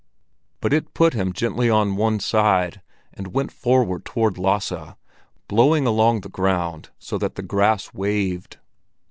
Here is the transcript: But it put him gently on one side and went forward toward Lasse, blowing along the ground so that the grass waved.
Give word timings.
But 0.61 0.73
it 0.73 0.95
put 0.95 1.13
him 1.13 1.31
gently 1.31 1.69
on 1.69 1.95
one 1.95 2.19
side 2.19 2.81
and 3.13 3.35
went 3.35 3.51
forward 3.51 4.03
toward 4.03 4.39
Lasse, 4.39 4.95
blowing 5.47 5.85
along 5.85 6.21
the 6.21 6.27
ground 6.27 6.89
so 6.97 7.19
that 7.19 7.35
the 7.35 7.43
grass 7.43 7.93
waved. 7.93 8.57